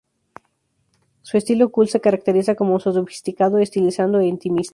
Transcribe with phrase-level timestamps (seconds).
[1.21, 4.69] Su estilo cool se caracteriza como sofisticado, estilizado e intimista.